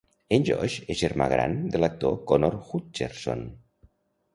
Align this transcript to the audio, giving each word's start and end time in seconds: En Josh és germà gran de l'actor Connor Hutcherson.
En 0.37 0.45
Josh 0.47 0.77
és 0.93 0.97
germà 1.01 1.29
gran 1.35 1.55
de 1.75 1.83
l'actor 1.85 2.19
Connor 2.33 2.61
Hutcherson. 2.71 3.51